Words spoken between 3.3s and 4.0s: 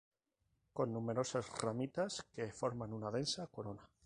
corona.